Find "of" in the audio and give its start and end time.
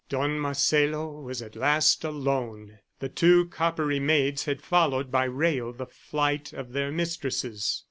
6.53-6.71